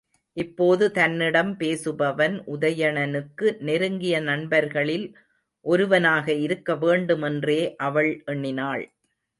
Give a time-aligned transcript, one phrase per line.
[0.37, 5.07] இப்போது தன்னிடம் பேசுபவன் உதயணனுக்கு நெருங்கிய நண்பர்களில்
[5.65, 8.85] ஒருவனாக இருக்க வேண்டுமென்றே அவள் எண்ணினாள்.